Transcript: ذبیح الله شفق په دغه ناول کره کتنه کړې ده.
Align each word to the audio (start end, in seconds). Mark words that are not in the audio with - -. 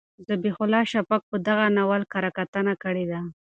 ذبیح 0.29 0.55
الله 0.63 0.83
شفق 0.93 1.21
په 1.29 1.37
دغه 1.47 1.65
ناول 1.77 2.01
کره 2.13 2.29
کتنه 2.37 2.73
کړې 2.83 3.05
ده. 3.11 3.19